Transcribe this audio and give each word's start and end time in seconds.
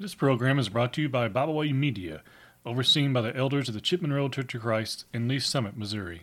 This 0.00 0.14
program 0.14 0.58
is 0.58 0.70
brought 0.70 0.94
to 0.94 1.02
you 1.02 1.10
by 1.10 1.28
Byway 1.28 1.74
Media, 1.74 2.22
overseen 2.64 3.12
by 3.12 3.20
the 3.20 3.36
elders 3.36 3.68
of 3.68 3.74
the 3.74 3.82
Chipman 3.82 4.14
Road 4.14 4.32
Church 4.32 4.54
of 4.54 4.62
Christ 4.62 5.04
in 5.12 5.28
Lee's 5.28 5.44
Summit, 5.44 5.76
Missouri. 5.76 6.22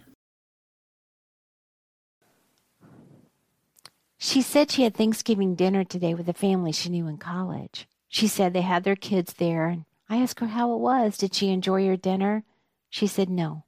She 4.18 4.42
said 4.42 4.72
she 4.72 4.82
had 4.82 4.96
Thanksgiving 4.96 5.54
dinner 5.54 5.84
today 5.84 6.16
with 6.16 6.28
a 6.28 6.34
family 6.34 6.72
she 6.72 6.90
knew 6.90 7.08
in 7.08 7.20
college. 7.20 7.88
She 8.10 8.28
said 8.28 8.52
they 8.52 8.62
had 8.62 8.84
their 8.84 8.96
kids 8.96 9.34
there, 9.34 9.68
and 9.68 9.86
I 10.10 10.24
asked 10.24 10.40
her 10.40 10.48
how 10.48 10.74
it 10.74 10.80
was. 10.80 11.16
Did 11.16 11.36
she 11.36 11.50
enjoy 11.50 11.86
her 11.86 11.98
dinner? 11.98 12.46
She 12.90 13.06
said 13.06 13.30
no, 13.30 13.66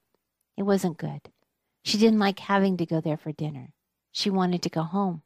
it 0.58 0.64
wasn't 0.64 0.98
good. 0.98 1.30
She 1.84 2.00
didn't 2.00 2.18
like 2.18 2.40
having 2.40 2.78
to 2.78 2.86
go 2.88 3.00
there 3.00 3.18
for 3.18 3.32
dinner. 3.32 3.74
She 4.12 4.32
wanted 4.32 4.64
to 4.64 4.70
go 4.70 4.82
home. 4.82 5.22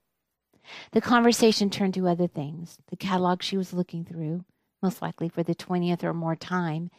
The 0.92 1.00
conversation 1.00 1.70
turned 1.70 1.94
to 1.94 2.10
other 2.10 2.28
things 2.28 2.80
the 2.90 2.98
catalog 2.98 3.42
she 3.44 3.56
was 3.56 3.72
looking 3.72 4.04
through, 4.04 4.44
most 4.84 5.02
likely 5.02 5.30
for 5.30 5.42
the 5.42 5.56
20th 5.56 6.04
or 6.04 6.14
more 6.14 6.36
time. 6.36 6.92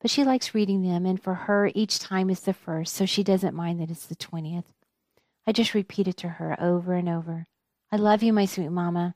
But 0.00 0.10
she 0.10 0.24
likes 0.24 0.54
reading 0.54 0.82
them, 0.82 1.04
and 1.04 1.20
for 1.20 1.34
her, 1.34 1.70
each 1.74 1.98
time 1.98 2.30
is 2.30 2.40
the 2.40 2.54
first, 2.54 2.94
so 2.94 3.04
she 3.04 3.22
doesn't 3.22 3.54
mind 3.54 3.80
that 3.80 3.90
it's 3.90 4.06
the 4.06 4.16
20th. 4.16 4.64
I 5.46 5.52
just 5.52 5.74
repeat 5.74 6.08
it 6.08 6.16
to 6.18 6.28
her 6.28 6.56
over 6.60 6.94
and 6.94 7.08
over. 7.08 7.46
I 7.92 7.96
love 7.96 8.22
you, 8.22 8.32
my 8.32 8.46
sweet 8.46 8.70
mama. 8.70 9.14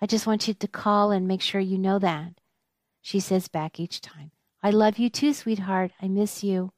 I 0.00 0.06
just 0.06 0.26
want 0.26 0.48
you 0.48 0.54
to 0.54 0.68
call 0.68 1.10
and 1.10 1.28
make 1.28 1.42
sure 1.42 1.60
you 1.60 1.78
know 1.78 1.98
that. 1.98 2.40
She 3.02 3.20
says 3.20 3.48
back 3.48 3.78
each 3.78 4.00
time, 4.00 4.32
I 4.62 4.70
love 4.70 4.98
you 4.98 5.08
too, 5.08 5.32
sweetheart. 5.32 5.92
I 6.02 6.08
miss 6.08 6.44
you. 6.44 6.72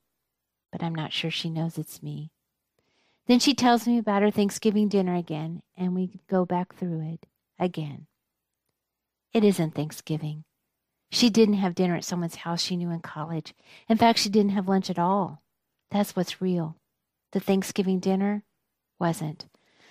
But 0.70 0.82
I'm 0.82 0.94
not 0.94 1.12
sure 1.12 1.30
she 1.30 1.50
knows 1.50 1.78
it's 1.78 2.02
me. 2.02 2.30
Then 3.26 3.38
she 3.38 3.54
tells 3.54 3.86
me 3.86 3.98
about 3.98 4.22
her 4.22 4.30
Thanksgiving 4.30 4.88
dinner 4.88 5.14
again, 5.14 5.62
and 5.76 5.94
we 5.94 6.20
go 6.28 6.44
back 6.44 6.74
through 6.74 7.00
it 7.12 7.26
again. 7.58 8.06
It 9.32 9.44
isn't 9.44 9.74
Thanksgiving. 9.74 10.44
She 11.14 11.28
didn't 11.28 11.56
have 11.56 11.74
dinner 11.74 11.94
at 11.94 12.06
someone's 12.06 12.36
house 12.36 12.62
she 12.62 12.74
knew 12.74 12.90
in 12.90 13.00
college. 13.00 13.52
In 13.86 13.98
fact, 13.98 14.18
she 14.18 14.30
didn't 14.30 14.52
have 14.52 14.66
lunch 14.66 14.88
at 14.88 14.98
all. 14.98 15.42
That's 15.90 16.16
what's 16.16 16.40
real. 16.40 16.78
The 17.32 17.38
Thanksgiving 17.38 18.00
dinner 18.00 18.44
wasn't. 18.98 19.44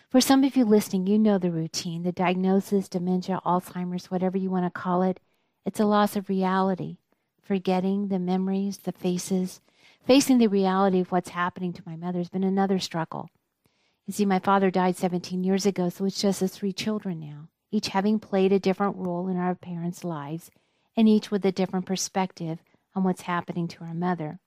For 0.10 0.20
some 0.20 0.44
of 0.44 0.56
you 0.58 0.66
listening, 0.66 1.06
you 1.06 1.20
know 1.20 1.38
the 1.38 1.52
routine 1.52 2.02
the 2.02 2.12
diagnosis, 2.12 2.90
dementia, 2.90 3.40
Alzheimer's, 3.46 4.10
whatever 4.10 4.36
you 4.36 4.50
want 4.50 4.66
to 4.66 4.72
call 4.72 5.04
it. 5.04 5.20
It's 5.64 5.80
a 5.80 5.86
loss 5.86 6.16
of 6.16 6.28
reality, 6.28 6.98
forgetting 7.40 8.08
the 8.08 8.18
memories, 8.18 8.80
the 8.80 8.92
faces. 8.92 9.62
Facing 10.08 10.40
the 10.40 10.48
reality 10.48 11.02
of 11.02 11.12
what's 11.12 11.30
happening 11.30 11.72
to 11.74 11.84
my 11.86 11.96
mother 11.96 12.18
has 12.18 12.30
been 12.30 12.44
another 12.44 12.80
struggle. 12.80 13.30
You 14.08 14.14
see, 14.14 14.26
my 14.26 14.40
father 14.40 14.72
died 14.72 14.98
17 14.98 15.44
years 15.44 15.68
ago, 15.68 15.90
so 15.90 16.06
it's 16.06 16.20
just 16.20 16.42
us 16.42 16.52
three 16.52 16.74
children 16.74 17.20
now, 17.20 17.50
each 17.72 17.90
having 17.90 18.18
played 18.18 18.52
a 18.52 18.60
different 18.60 18.98
role 18.98 19.28
in 19.28 19.38
our 19.38 19.54
parents' 19.54 20.04
lives 20.04 20.50
and 20.96 21.08
each 21.08 21.32
with 21.32 21.46
a 21.46 21.52
different 21.52 21.86
perspective 21.86 22.60
on 22.96 23.04
what's 23.04 23.22
happening 23.22 23.68
to 23.70 23.84
our 23.84 23.94
mother. 23.94 24.40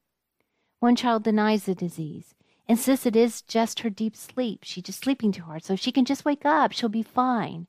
One 0.81 0.97
child 0.97 1.25
denies 1.25 1.65
the 1.65 1.75
disease, 1.75 2.35
insists 2.69 3.07
it 3.07 3.17
is 3.17 3.43
just 3.43 3.81
her 3.81 3.91
deep 3.91 4.17
sleep. 4.17 4.61
She's 4.63 4.85
just 4.85 5.03
sleeping 5.03 5.33
too 5.33 5.43
hard, 5.43 5.65
so 5.65 5.75
if 5.75 5.81
she 5.81 5.93
can 5.93 6.05
just 6.05 6.25
wake 6.25 6.45
up, 6.45 6.73
she'll 6.73 6.89
be 6.89 7.03
fine. 7.03 7.67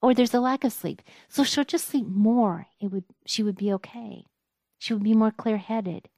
Or 0.00 0.14
there's 0.14 0.34
a 0.34 0.40
lack 0.40 0.64
of 0.64 0.72
sleep, 0.72 1.02
so 1.28 1.44
she'll 1.44 1.64
just 1.64 1.86
sleep 1.86 2.06
more. 2.06 2.66
It 2.80 2.88
would 2.88 3.04
she 3.24 3.42
would 3.44 3.56
be 3.56 3.72
okay. 3.74 4.26
She 4.78 4.92
would 4.92 5.04
be 5.04 5.14
more 5.14 5.30
clear-headed. 5.30 6.08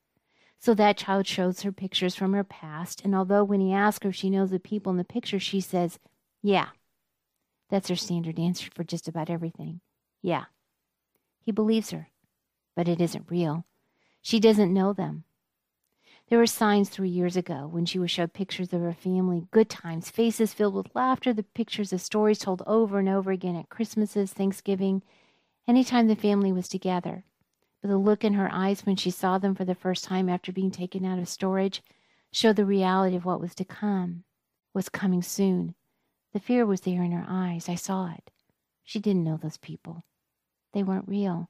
So 0.58 0.72
that 0.72 0.96
child 0.96 1.26
shows 1.26 1.60
her 1.60 1.72
pictures 1.72 2.14
from 2.14 2.32
her 2.32 2.44
past, 2.44 3.02
and 3.04 3.14
although 3.14 3.44
when 3.44 3.60
he 3.60 3.74
asks 3.74 4.02
her 4.02 4.08
if 4.08 4.16
she 4.16 4.30
knows 4.30 4.50
the 4.50 4.58
people 4.58 4.90
in 4.90 4.96
the 4.96 5.04
picture, 5.04 5.38
she 5.38 5.60
says, 5.60 5.98
"Yeah." 6.40 6.68
That's 7.68 7.88
her 7.88 7.96
standard 7.96 8.38
answer 8.38 8.70
for 8.74 8.84
just 8.84 9.06
about 9.06 9.28
everything. 9.28 9.82
Yeah. 10.22 10.44
He 11.44 11.52
believes 11.52 11.90
her, 11.90 12.08
but 12.74 12.88
it 12.88 13.00
isn't 13.00 13.30
real. 13.30 13.66
She 14.22 14.40
doesn't 14.40 14.72
know 14.72 14.94
them. 14.94 15.24
There 16.30 16.38
were 16.38 16.46
signs 16.46 16.88
three 16.88 17.10
years 17.10 17.36
ago 17.36 17.68
when 17.70 17.84
she 17.84 17.98
was 17.98 18.10
showed 18.10 18.32
pictures 18.32 18.72
of 18.72 18.80
her 18.80 18.94
family, 18.94 19.46
good 19.50 19.68
times, 19.68 20.08
faces 20.08 20.54
filled 20.54 20.74
with 20.74 20.94
laughter, 20.94 21.34
the 21.34 21.42
pictures 21.42 21.92
of 21.92 22.00
stories 22.00 22.38
told 22.38 22.62
over 22.66 22.98
and 22.98 23.10
over 23.10 23.30
again 23.30 23.56
at 23.56 23.68
Christmases, 23.68 24.32
Thanksgiving, 24.32 25.02
any 25.68 25.84
time 25.84 26.08
the 26.08 26.16
family 26.16 26.50
was 26.50 26.66
together. 26.66 27.24
But 27.82 27.88
the 27.88 27.98
look 27.98 28.24
in 28.24 28.32
her 28.32 28.48
eyes 28.50 28.86
when 28.86 28.96
she 28.96 29.10
saw 29.10 29.36
them 29.36 29.54
for 29.54 29.66
the 29.66 29.74
first 29.74 30.04
time 30.04 30.30
after 30.30 30.50
being 30.50 30.70
taken 30.70 31.04
out 31.04 31.18
of 31.18 31.28
storage 31.28 31.82
showed 32.32 32.56
the 32.56 32.64
reality 32.64 33.16
of 33.16 33.26
what 33.26 33.40
was 33.40 33.54
to 33.56 33.64
come, 33.66 34.24
was 34.72 34.88
coming 34.88 35.20
soon. 35.20 35.74
The 36.32 36.40
fear 36.40 36.64
was 36.64 36.80
there 36.80 37.02
in 37.02 37.12
her 37.12 37.26
eyes. 37.28 37.68
I 37.68 37.74
saw 37.74 38.10
it. 38.14 38.30
She 38.82 38.98
didn't 38.98 39.24
know 39.24 39.36
those 39.36 39.58
people. 39.58 40.04
They 40.74 40.82
weren't 40.82 41.08
real. 41.08 41.48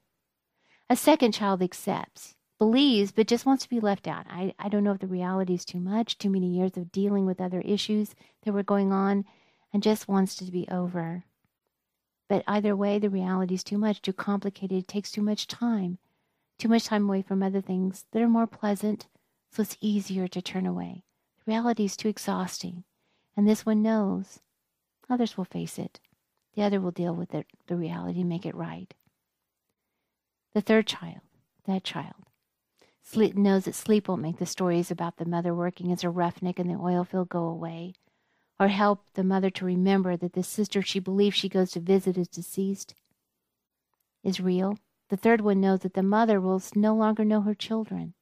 A 0.91 0.97
second 0.97 1.33
child 1.33 1.63
accepts, 1.63 2.35
believes, 2.59 3.11
but 3.11 3.27
just 3.27 3.47
wants 3.47 3.63
to 3.65 3.71
be 3.71 3.81
left 3.81 4.07
out. 4.07 4.27
I, 4.29 4.55
I 4.59 4.69
don't 4.69 4.85
know 4.85 4.93
if 4.93 5.01
the 5.01 5.07
reality 5.07 5.55
is 5.55 5.65
too 5.65 5.81
much, 5.81 6.19
too 6.19 6.29
many 6.29 6.47
years 6.47 6.77
of 6.77 6.93
dealing 6.93 7.25
with 7.25 7.41
other 7.41 7.63
issues 7.63 8.15
that 8.45 8.53
were 8.53 8.63
going 8.63 8.93
on, 8.93 9.25
and 9.73 9.83
just 9.83 10.09
wants 10.09 10.37
to 10.37 10.45
be 10.45 10.69
over. 10.71 11.25
But 12.29 12.45
either 12.47 12.77
way, 12.77 12.99
the 12.99 13.11
reality 13.11 13.55
is 13.55 13.65
too 13.65 13.79
much, 13.79 14.03
too 14.03 14.13
complicated. 14.13 14.79
It 14.79 14.89
takes 14.89 15.11
too 15.11 15.23
much 15.23 15.47
time, 15.47 15.99
too 16.59 16.69
much 16.69 16.85
time 16.85 17.05
away 17.05 17.23
from 17.23 17.43
other 17.43 17.63
things 17.63 18.05
that 18.13 18.23
are 18.23 18.29
more 18.29 18.47
pleasant, 18.47 19.09
so 19.51 19.63
it's 19.63 19.79
easier 19.81 20.29
to 20.29 20.43
turn 20.43 20.67
away. 20.67 21.03
The 21.39 21.53
reality 21.53 21.87
is 21.87 21.97
too 21.97 22.09
exhausting, 22.09 22.85
and 23.37 23.49
this 23.49 23.65
one 23.65 23.83
knows. 23.83 24.41
Others 25.09 25.39
will 25.39 25.45
face 25.47 25.79
it. 25.79 25.99
The 26.55 26.63
other 26.63 26.81
will 26.81 26.93
deal 26.93 27.15
with 27.15 27.35
it, 27.35 27.47
the 27.67 27.77
reality, 27.77 28.23
make 28.23 28.45
it 28.45 28.55
right. 28.55 28.93
The 30.55 30.61
third 30.61 30.87
child, 30.87 31.21
that 31.67 31.83
child, 31.83 32.15
sleep, 33.03 33.37
knows 33.37 33.65
that 33.65 33.75
sleep 33.75 34.07
won't 34.07 34.23
make 34.23 34.39
the 34.39 34.47
stories 34.47 34.89
about 34.89 35.17
the 35.17 35.25
mother 35.25 35.53
working 35.53 35.91
as 35.91 36.05
a 36.05 36.11
roughneck 36.11 36.61
in 36.61 36.69
the 36.69 36.79
oil 36.79 37.03
field 37.03 37.29
go 37.29 37.45
away, 37.45 37.95
or 38.61 38.69
help 38.69 39.05
the 39.15 39.25
mother 39.25 39.51
to 39.51 39.65
remember 39.65 40.17
that 40.17 40.35
the 40.35 40.45
sister 40.45 40.81
she 40.81 41.01
believes 41.01 41.37
she 41.37 41.49
goes 41.49 41.73
to 41.73 41.81
visit 41.81 42.17
is 42.17 42.29
deceased, 42.29 42.95
is 44.23 44.41
real. 44.41 44.79
The 45.11 45.17
third 45.17 45.41
one 45.41 45.61
knows 45.61 45.81
that 45.81 45.95
the 45.95 46.05
mother 46.05 46.41
will 46.41 46.63
no 46.77 46.95
longer 46.95 47.25
know 47.25 47.41
her 47.41 47.55
children. 47.55 48.15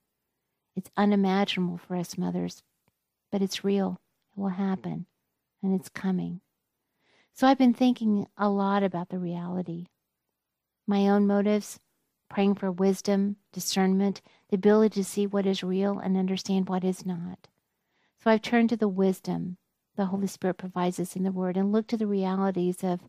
It's 0.75 0.91
unimaginable 0.97 1.77
for 1.77 1.97
us 1.97 2.17
mothers, 2.17 2.63
but 3.31 3.43
it's 3.43 3.63
real. 3.63 4.01
It 4.35 4.41
will 4.41 4.49
happen, 4.49 5.05
and 5.63 5.79
it's 5.79 5.91
coming. 5.91 6.41
So 7.35 7.47
I've 7.47 7.59
been 7.59 7.75
thinking 7.75 8.27
a 8.39 8.49
lot 8.49 8.83
about 8.83 9.11
the 9.11 9.19
reality. 9.19 9.89
My 10.87 11.09
own 11.09 11.27
motives, 11.27 11.79
praying 12.33 12.55
for 12.55 12.73
wisdom, 12.73 13.37
discernment, 13.53 14.23
the 14.49 14.57
ability 14.57 14.95
to 15.01 15.05
see 15.05 15.27
what 15.27 15.45
is 15.45 15.63
real 15.63 15.99
and 15.99 16.17
understand 16.17 16.67
what 16.67 16.83
is 16.83 17.05
not. 17.05 17.47
So 18.19 18.31
I've 18.31 18.41
turned 18.41 18.71
to 18.71 18.77
the 18.77 18.89
wisdom 18.89 19.59
the 19.97 20.07
Holy 20.07 20.27
Spirit 20.27 20.55
provides 20.55 20.99
us 20.99 21.15
in 21.15 21.25
the 21.25 21.31
Word 21.31 21.59
and 21.59 21.71
looked 21.71 21.91
to 21.91 21.99
the 21.99 22.07
realities 22.07 22.83
of 22.83 23.01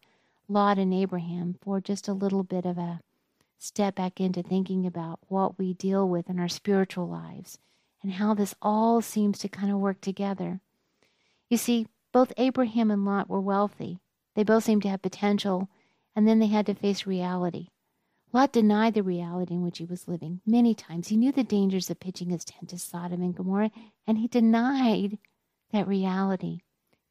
Lot 0.50 0.78
and 0.78 0.94
Abraham 0.94 1.56
for 1.62 1.80
just 1.80 2.10
a 2.10 2.14
little 2.14 2.44
bit 2.44 2.66
of 2.66 2.78
a 2.78 3.00
step 3.58 3.96
back 3.96 4.20
into 4.20 4.44
thinking 4.44 4.86
about 4.86 5.20
what 5.30 5.58
we 5.58 5.74
deal 5.74 6.08
with 6.10 6.30
in 6.30 6.38
our 6.38 6.50
spiritual 6.50 7.08
lives 7.08 7.58
and 8.02 8.12
how 8.12 8.34
this 8.34 8.54
all 8.62 9.02
seems 9.02 9.40
to 9.40 9.48
kind 9.48 9.72
of 9.72 9.80
work 9.80 10.02
together. 10.02 10.60
You 11.50 11.56
see, 11.56 11.88
both 12.12 12.34
Abraham 12.36 12.92
and 12.92 13.06
Lot 13.06 13.30
were 13.30 13.40
wealthy. 13.40 14.00
They 14.36 14.44
both 14.44 14.66
seemed 14.66 14.82
to 14.82 14.90
have 14.90 15.02
potential, 15.02 15.70
and 16.14 16.28
then 16.28 16.40
they 16.40 16.48
had 16.48 16.66
to 16.66 16.74
face 16.74 17.08
reality. 17.08 17.70
Lot 18.34 18.52
denied 18.52 18.96
the 18.96 19.04
reality 19.04 19.54
in 19.54 19.62
which 19.62 19.78
he 19.78 19.86
was 19.86 20.08
living 20.08 20.42
many 20.44 20.74
times. 20.74 21.10
He 21.10 21.18
knew 21.18 21.32
the 21.32 21.44
dangers 21.44 21.92
of 21.92 22.00
pitching 22.00 22.32
his 22.32 22.44
tent 22.44 22.70
to 22.70 22.80
Sodom 22.80 23.22
and 23.22 23.36
Gomorrah, 23.36 23.70
and 24.08 24.18
he 24.18 24.28
denied 24.28 25.20
that 25.72 25.88
reality. 25.88 26.62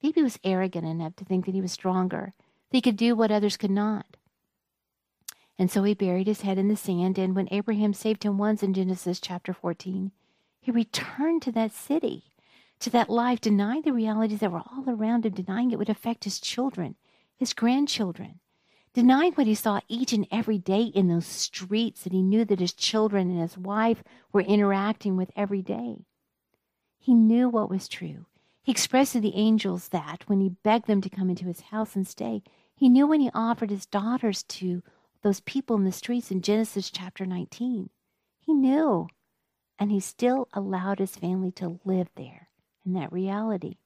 He 0.01 0.13
was 0.21 0.41
arrogant 0.43 0.85
enough 0.85 1.15
to 1.17 1.25
think 1.25 1.47
that 1.47 1.55
he 1.55 1.61
was 1.61 1.71
stronger, 1.71 2.35
that 2.71 2.77
he 2.77 2.83
could 2.83 2.97
do 2.97 3.15
what 3.15 3.31
others 3.31 3.57
could 3.57 3.71
not. 3.71 4.17
And 5.57 5.71
so 5.71 5.85
he 5.85 5.95
buried 5.95 6.27
his 6.27 6.41
head 6.41 6.59
in 6.59 6.67
the 6.67 6.77
sand, 6.77 7.19
and 7.19 7.37
when 7.37 7.47
Abraham 7.53 7.95
saved 7.95 8.25
him 8.25 8.37
once 8.37 8.65
in 8.65 8.75
Genesis 8.75 9.21
chapter 9.21 9.53
14, 9.53 10.11
he 10.61 10.73
returned 10.73 11.43
to 11.43 11.53
that 11.53 11.71
city, 11.71 12.25
to 12.81 12.91
that 12.91 13.09
life, 13.09 13.41
denying 13.41 13.83
the 13.83 13.93
realities 13.93 14.41
that 14.41 14.51
were 14.51 14.59
all 14.67 14.85
around 14.89 15.25
him, 15.25 15.35
denying 15.35 15.71
it 15.71 15.79
would 15.79 15.91
affect 15.91 16.25
his 16.25 16.41
children, 16.41 16.97
his 17.37 17.53
grandchildren 17.53 18.41
denying 18.95 19.33
what 19.33 19.47
he 19.47 19.55
saw 19.55 19.81
each 19.89 20.13
and 20.13 20.27
every 20.31 20.59
day 20.59 20.83
in 20.83 21.09
those 21.09 21.27
streets 21.27 22.05
that 22.05 22.13
he 22.13 22.23
knew 22.23 22.45
that 22.45 22.61
his 22.61 22.73
children 22.73 23.31
and 23.31 23.41
his 23.41 23.57
wife 23.57 24.03
were 24.33 24.43
interacting 24.43 25.17
with 25.17 25.31
every 25.37 25.63
day. 25.63 26.05
He 26.99 27.15
knew 27.15 27.49
what 27.49 27.71
was 27.71 27.89
true. 27.89 28.27
He 28.63 28.71
expressed 28.71 29.13
to 29.13 29.21
the 29.21 29.35
angels 29.35 29.89
that 29.89 30.23
when 30.29 30.41
he 30.41 30.57
begged 30.63 30.87
them 30.87 31.01
to 31.01 31.11
come 31.11 31.31
into 31.31 31.47
his 31.47 31.63
house 31.63 31.97
and 31.97 32.07
stay, 32.07 32.43
he 32.75 32.89
knew 32.89 33.07
when 33.07 33.21
he 33.21 33.31
offered 33.35 33.71
his 33.71 33.87
daughters 33.87 34.43
to 34.45 34.83
those 35.23 35.41
people 35.41 35.77
in 35.77 35.85
the 35.85 35.93
streets 35.93 36.31
in 36.31 36.43
Genesis 36.43 36.91
chapter 36.91 37.27
19. 37.27 37.91
He 38.41 38.55
knew. 38.55 39.09
And 39.79 39.91
he 39.91 40.01
still 40.01 40.49
allowed 40.53 40.99
his 40.99 41.17
family 41.17 41.51
to 41.53 41.81
live 41.85 42.09
there 42.15 42.49
in 42.85 42.93
that 42.93 43.13
reality. 43.13 43.79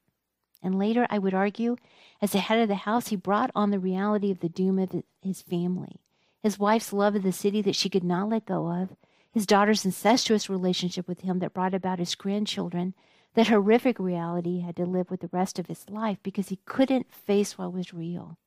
And 0.63 0.79
later, 0.79 1.07
I 1.11 1.19
would 1.19 1.35
argue, 1.35 1.77
as 2.21 2.33
the 2.33 2.39
head 2.39 2.59
of 2.59 2.69
the 2.69 2.75
house, 2.77 3.09
he 3.09 3.17
brought 3.17 3.51
on 3.55 3.71
the 3.71 3.79
reality 3.79 4.31
of 4.31 4.41
the 4.41 4.49
doom 4.49 4.79
of 4.79 5.03
his 5.23 5.43
family. 5.43 6.01
his 6.43 6.59
wife's 6.59 6.93
love 6.93 7.17
of 7.17 7.23
the 7.23 7.33
city 7.33 7.61
that 7.63 7.75
she 7.75 7.89
could 7.89 8.05
not 8.05 8.29
let 8.29 8.47
go 8.47 8.71
of, 8.71 8.97
his 9.33 9.47
daughter's 9.47 9.85
incestuous 9.85 10.49
relationship 10.49 11.07
with 11.07 11.21
him 11.21 11.41
that 11.41 11.53
brought 11.53 11.75
about 11.75 11.99
his 11.99 12.15
grandchildren, 12.15 12.95
that 13.35 13.49
horrific 13.49 13.99
reality 13.99 14.57
he 14.57 14.61
had 14.61 14.77
to 14.77 14.87
live 14.87 15.11
with 15.11 15.21
the 15.21 15.29
rest 15.33 15.59
of 15.59 15.67
his 15.67 15.91
life 15.91 16.19
because 16.23 16.49
he 16.49 16.61
couldn't 16.65 17.13
face 17.13 17.59
what 17.59 17.73
was 17.73 17.93
real 17.93 18.39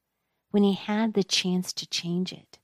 when 0.52 0.64
he 0.64 0.74
had 0.74 1.14
the 1.14 1.24
chance 1.24 1.72
to 1.74 1.88
change 1.88 2.34
it. 2.34 2.58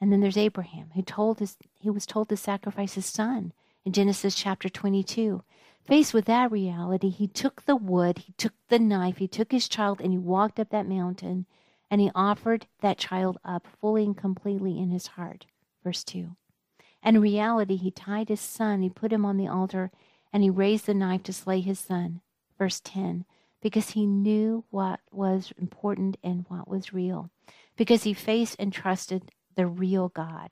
And 0.00 0.12
then 0.12 0.20
there's 0.20 0.36
Abraham, 0.36 0.90
who 0.94 1.02
told 1.02 1.38
his, 1.38 1.56
he 1.78 1.90
was 1.90 2.06
told 2.06 2.28
to 2.28 2.36
sacrifice 2.36 2.94
his 2.94 3.06
son 3.06 3.52
in 3.84 3.92
Genesis 3.92 4.34
chapter 4.34 4.68
22. 4.68 5.42
Faced 5.88 6.12
with 6.12 6.26
that 6.26 6.52
reality, 6.52 7.08
he 7.08 7.26
took 7.26 7.64
the 7.64 7.74
wood, 7.74 8.18
he 8.18 8.34
took 8.36 8.52
the 8.68 8.78
knife, 8.78 9.16
he 9.16 9.26
took 9.26 9.50
his 9.52 9.66
child, 9.66 10.02
and 10.02 10.12
he 10.12 10.18
walked 10.18 10.60
up 10.60 10.68
that 10.68 10.86
mountain 10.86 11.46
and 11.90 11.98
he 11.98 12.10
offered 12.14 12.66
that 12.82 12.98
child 12.98 13.38
up 13.42 13.66
fully 13.80 14.04
and 14.04 14.14
completely 14.14 14.78
in 14.78 14.90
his 14.90 15.06
heart. 15.06 15.46
Verse 15.82 16.04
2. 16.04 16.36
And 17.02 17.16
in 17.16 17.22
reality, 17.22 17.76
he 17.76 17.90
tied 17.90 18.28
his 18.28 18.40
son, 18.40 18.82
he 18.82 18.90
put 18.90 19.14
him 19.14 19.24
on 19.24 19.38
the 19.38 19.48
altar, 19.48 19.90
and 20.30 20.42
he 20.42 20.50
raised 20.50 20.84
the 20.84 20.92
knife 20.92 21.22
to 21.22 21.32
slay 21.32 21.62
his 21.62 21.78
son. 21.78 22.20
Verse 22.58 22.82
10. 22.84 23.24
Because 23.62 23.90
he 23.90 24.04
knew 24.04 24.64
what 24.68 25.00
was 25.10 25.54
important 25.56 26.18
and 26.22 26.44
what 26.48 26.68
was 26.68 26.92
real. 26.92 27.30
Because 27.76 28.02
he 28.02 28.12
faced 28.12 28.56
and 28.58 28.74
trusted 28.74 29.32
the 29.56 29.66
real 29.66 30.10
God 30.10 30.50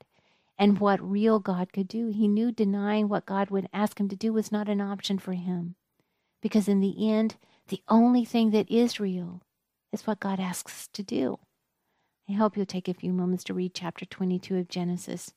and 0.59 0.79
what 0.79 1.01
real 1.03 1.39
God 1.39 1.73
could 1.73 1.89
do. 1.89 2.09
He 2.09 2.29
knew 2.29 2.51
denying 2.51 3.09
what 3.09 3.27
God 3.27 3.51
would 3.51 3.69
ask 3.73 4.01
him 4.01 4.09
to 4.09 4.17
do 4.17 4.33
was 4.33 4.51
not 4.51 4.69
an 4.69 4.81
option 4.81 5.19
for 5.19 5.35
him. 5.35 5.75
Because 6.41 6.69
in 6.69 6.81
the 6.81 7.11
end, 7.11 7.37
the 7.69 7.83
only 7.89 8.25
thing 8.25 8.51
that 8.51 8.71
is 8.71 9.01
real 9.01 9.43
is 9.93 10.07
what 10.07 10.21
God 10.21 10.41
asks 10.41 10.73
us 10.73 10.89
to 10.95 11.03
do. 11.03 11.39
I 12.29 12.33
hope 12.33 12.57
you'll 12.57 12.67
take 12.67 12.89
a 12.89 12.95
few 12.95 13.13
moments 13.13 13.45
to 13.45 13.55
read 13.55 13.75
chapter 13.75 14.05
22 14.05 14.57
of 14.57 14.69
Genesis. 14.69 15.33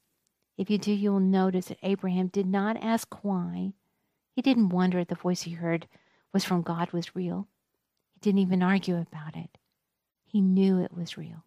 If 0.58 0.70
you 0.70 0.78
do, 0.78 0.92
you 0.92 1.12
will 1.12 1.20
notice 1.20 1.68
that 1.68 1.78
Abraham 1.84 2.28
did 2.28 2.48
not 2.48 2.78
ask 2.82 3.24
why. 3.24 3.74
He 4.36 4.42
didn't 4.42 4.70
wonder 4.70 5.00
if 5.00 5.08
the 5.08 5.16
voice 5.16 5.44
he 5.44 5.52
heard 5.52 5.88
was 6.34 6.44
from 6.44 6.62
God 6.62 6.92
was 6.92 7.16
real. 7.16 7.48
He 8.14 8.20
didn't 8.22 8.40
even 8.40 8.64
argue 8.64 8.96
about 8.96 9.36
it. 9.36 9.58
He 10.26 10.42
knew 10.42 10.80
it 10.80 10.94
was 10.94 11.18
real 11.18 11.44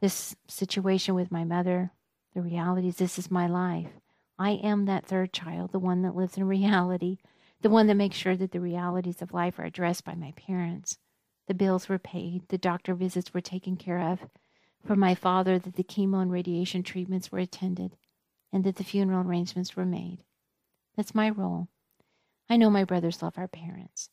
this 0.00 0.36
situation 0.46 1.14
with 1.14 1.30
my 1.30 1.44
mother, 1.44 1.92
the 2.34 2.42
reality 2.42 2.88
is 2.88 2.96
this 2.96 3.18
is 3.18 3.30
my 3.30 3.46
life. 3.46 3.88
I 4.38 4.50
am 4.50 4.84
that 4.84 5.06
third 5.06 5.32
child, 5.32 5.72
the 5.72 5.78
one 5.78 6.02
that 6.02 6.14
lives 6.14 6.36
in 6.36 6.44
reality, 6.44 7.18
the 7.62 7.70
one 7.70 7.86
that 7.86 7.94
makes 7.94 8.16
sure 8.16 8.36
that 8.36 8.52
the 8.52 8.60
realities 8.60 9.22
of 9.22 9.32
life 9.32 9.58
are 9.58 9.64
addressed 9.64 10.04
by 10.04 10.14
my 10.14 10.32
parents. 10.32 10.98
The 11.46 11.54
bills 11.54 11.88
were 11.88 11.98
paid, 11.98 12.48
the 12.48 12.58
doctor 12.58 12.94
visits 12.94 13.32
were 13.32 13.40
taken 13.40 13.76
care 13.76 14.00
of. 14.00 14.20
For 14.84 14.96
my 14.96 15.14
father, 15.14 15.58
that 15.58 15.76
the 15.76 15.82
chemo 15.82 16.20
and 16.20 16.30
radiation 16.30 16.82
treatments 16.82 17.32
were 17.32 17.38
attended, 17.38 17.96
and 18.52 18.62
that 18.64 18.76
the 18.76 18.84
funeral 18.84 19.26
arrangements 19.26 19.74
were 19.74 19.86
made. 19.86 20.18
That's 20.96 21.14
my 21.14 21.30
role. 21.30 21.68
I 22.50 22.56
know 22.56 22.68
my 22.68 22.84
brothers 22.84 23.22
love 23.22 23.38
our 23.38 23.48
parents. 23.48 24.10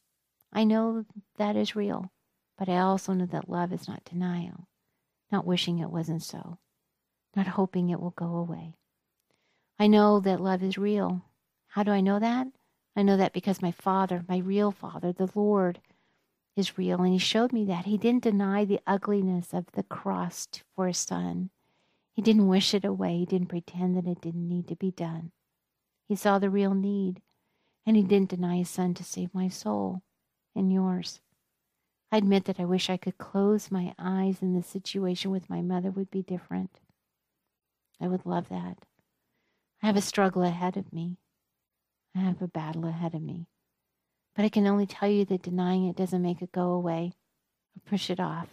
I 0.54 0.64
know 0.64 1.06
that 1.38 1.56
is 1.56 1.76
real, 1.76 2.12
but 2.58 2.70
I 2.70 2.78
also 2.78 3.14
know 3.14 3.26
that 3.26 3.50
love 3.50 3.74
is 3.74 3.88
not 3.88 4.06
denial 4.06 4.68
not 5.34 5.46
wishing 5.46 5.80
it 5.80 5.90
wasn't 5.90 6.24
so, 6.24 6.60
not 7.36 7.48
hoping 7.48 7.90
it 7.90 8.00
will 8.00 8.12
go 8.12 8.38
away. 8.38 8.76
I 9.78 9.88
know 9.88 10.22
that 10.22 10.40
love 10.40 10.64
is 10.64 10.78
real. 10.78 11.24
How 11.68 11.84
do 11.84 11.92
I 11.92 12.00
know 12.00 12.20
that? 12.20 12.48
I 12.96 13.02
know 13.02 13.18
that 13.18 13.34
because 13.34 13.62
my 13.62 13.72
Father, 13.72 14.24
my 14.30 14.38
real 14.38 14.72
Father, 14.72 15.12
the 15.12 15.30
Lord, 15.34 15.82
is 16.56 16.78
real. 16.78 17.02
And 17.02 17.12
He 17.12 17.18
showed 17.18 17.52
me 17.52 17.66
that. 17.66 17.86
He 17.86 17.98
didn't 17.98 18.24
deny 18.24 18.64
the 18.64 18.80
ugliness 18.86 19.54
of 19.54 19.66
the 19.74 19.82
cross 19.82 20.48
for 20.76 20.86
His 20.86 21.00
Son. 21.00 21.50
He 22.14 22.22
didn't 22.22 22.48
wish 22.48 22.76
it 22.76 22.86
away. 22.86 23.18
He 23.18 23.26
didn't 23.26 23.50
pretend 23.50 23.98
that 23.98 24.08
it 24.08 24.22
didn't 24.22 24.48
need 24.48 24.68
to 24.68 24.76
be 24.76 24.92
done. 24.92 25.32
He 26.08 26.16
saw 26.16 26.38
the 26.38 26.52
real 26.52 26.76
need, 26.76 27.22
and 27.88 27.98
He 27.98 28.04
didn't 28.04 28.30
deny 28.30 28.58
His 28.58 28.70
Son 28.70 28.94
to 28.94 29.04
save 29.04 29.34
my 29.34 29.50
soul 29.50 30.04
and 30.56 30.72
yours. 30.72 31.22
I 32.14 32.18
admit 32.18 32.46
that 32.46 32.60
I 32.60 32.66
wish 32.66 32.92
I 32.92 32.98
could 32.98 33.18
close 33.18 33.72
my 33.72 33.96
eyes 33.98 34.40
and 34.40 34.56
the 34.56 34.62
situation 34.62 35.32
with 35.32 35.50
my 35.50 35.64
mother 35.64 35.90
would 35.90 36.12
be 36.12 36.22
different. 36.22 36.80
I 38.00 38.08
would 38.08 38.24
love 38.24 38.50
that. 38.50 38.78
I 39.82 39.88
have 39.88 39.96
a 39.96 40.02
struggle 40.02 40.44
ahead 40.44 40.78
of 40.78 40.94
me. 40.94 41.18
I 42.16 42.20
have 42.20 42.40
a 42.40 42.48
battle 42.48 42.86
ahead 42.86 43.16
of 43.16 43.24
me. 43.24 43.48
But 44.36 44.46
I 44.46 44.50
can 44.50 44.68
only 44.68 44.86
tell 44.86 45.10
you 45.10 45.26
that 45.26 45.42
denying 45.42 45.88
it 45.88 45.96
doesn't 45.96 46.22
make 46.22 46.44
it 46.44 46.52
go 46.52 46.74
away 46.74 47.14
or 47.76 47.90
push 47.90 48.12
it 48.12 48.20
off. 48.20 48.50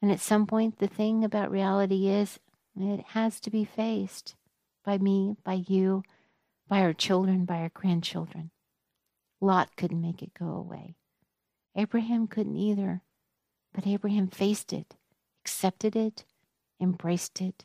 And 0.00 0.12
at 0.12 0.20
some 0.20 0.46
point, 0.46 0.78
the 0.78 0.86
thing 0.86 1.24
about 1.24 1.50
reality 1.50 2.06
is 2.06 2.38
it 2.78 3.04
has 3.08 3.40
to 3.40 3.50
be 3.50 3.64
faced 3.64 4.36
by 4.84 4.96
me, 4.98 5.34
by 5.42 5.64
you, 5.66 6.04
by 6.68 6.82
our 6.82 6.92
children, 6.92 7.46
by 7.46 7.62
our 7.62 7.70
grandchildren. 7.70 8.52
Lot 9.40 9.70
couldn't 9.76 10.00
make 10.00 10.22
it 10.22 10.34
go 10.38 10.50
away. 10.50 10.94
Abraham 11.76 12.26
couldn't 12.26 12.56
either, 12.56 13.02
but 13.72 13.86
Abraham 13.86 14.28
faced 14.28 14.72
it, 14.72 14.96
accepted 15.42 15.94
it, 15.94 16.24
embraced 16.80 17.40
it, 17.40 17.64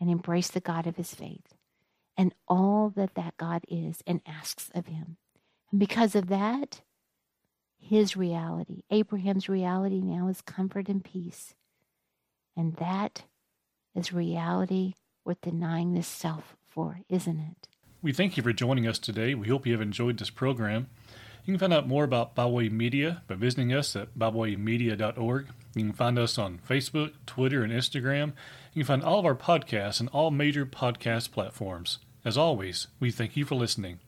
and 0.00 0.10
embraced 0.10 0.54
the 0.54 0.60
God 0.60 0.86
of 0.86 0.96
his 0.96 1.14
faith 1.14 1.54
and 2.16 2.34
all 2.48 2.92
that 2.96 3.14
that 3.14 3.36
God 3.36 3.64
is 3.68 4.02
and 4.06 4.20
asks 4.26 4.70
of 4.74 4.86
him. 4.86 5.16
And 5.70 5.78
because 5.78 6.14
of 6.14 6.28
that, 6.28 6.82
his 7.78 8.16
reality, 8.16 8.82
Abraham's 8.90 9.48
reality 9.48 10.00
now 10.00 10.28
is 10.28 10.40
comfort 10.42 10.88
and 10.88 11.02
peace. 11.02 11.54
And 12.56 12.74
that 12.76 13.22
is 13.94 14.12
reality 14.12 14.94
worth 15.24 15.40
denying 15.40 15.94
this 15.94 16.08
self 16.08 16.56
for, 16.66 17.00
isn't 17.08 17.38
it? 17.38 17.68
We 18.02 18.12
thank 18.12 18.36
you 18.36 18.42
for 18.42 18.52
joining 18.52 18.86
us 18.86 18.98
today. 18.98 19.34
We 19.34 19.48
hope 19.48 19.66
you 19.66 19.72
have 19.72 19.80
enjoyed 19.80 20.18
this 20.18 20.30
program. 20.30 20.88
You 21.48 21.54
can 21.54 21.60
find 21.60 21.72
out 21.72 21.88
more 21.88 22.04
about 22.04 22.34
Byway 22.34 22.68
Media 22.68 23.22
by 23.26 23.34
visiting 23.34 23.72
us 23.72 23.96
at 23.96 24.18
bywaymedia.org. 24.18 25.46
You 25.74 25.82
can 25.82 25.94
find 25.94 26.18
us 26.18 26.36
on 26.36 26.60
Facebook, 26.68 27.12
Twitter, 27.24 27.62
and 27.62 27.72
Instagram. 27.72 28.34
You 28.74 28.84
can 28.84 29.00
find 29.00 29.02
all 29.02 29.18
of 29.18 29.24
our 29.24 29.34
podcasts 29.34 30.02
on 30.02 30.08
all 30.08 30.30
major 30.30 30.66
podcast 30.66 31.32
platforms. 31.32 32.00
As 32.22 32.36
always, 32.36 32.88
we 33.00 33.10
thank 33.10 33.34
you 33.34 33.46
for 33.46 33.54
listening. 33.54 33.98